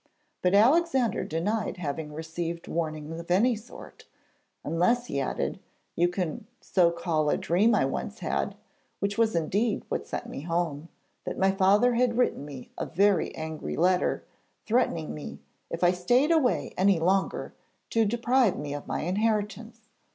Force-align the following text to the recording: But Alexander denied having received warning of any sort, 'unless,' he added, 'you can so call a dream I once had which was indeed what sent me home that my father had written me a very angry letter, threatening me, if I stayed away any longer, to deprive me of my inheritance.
But 0.41 0.55
Alexander 0.55 1.23
denied 1.23 1.77
having 1.77 2.11
received 2.11 2.67
warning 2.67 3.11
of 3.19 3.29
any 3.29 3.55
sort, 3.55 4.05
'unless,' 4.63 5.05
he 5.05 5.19
added, 5.19 5.59
'you 5.95 6.07
can 6.07 6.47
so 6.59 6.89
call 6.89 7.29
a 7.29 7.37
dream 7.37 7.75
I 7.75 7.85
once 7.85 8.17
had 8.21 8.55
which 8.97 9.19
was 9.19 9.35
indeed 9.35 9.83
what 9.89 10.07
sent 10.07 10.25
me 10.27 10.41
home 10.41 10.89
that 11.25 11.37
my 11.37 11.51
father 11.51 11.93
had 11.93 12.17
written 12.17 12.45
me 12.45 12.71
a 12.79 12.85
very 12.87 13.35
angry 13.35 13.75
letter, 13.77 14.25
threatening 14.65 15.13
me, 15.13 15.39
if 15.69 15.83
I 15.83 15.91
stayed 15.91 16.31
away 16.31 16.73
any 16.75 16.99
longer, 16.99 17.53
to 17.91 18.03
deprive 18.03 18.57
me 18.57 18.73
of 18.73 18.87
my 18.87 19.01
inheritance. 19.01 19.81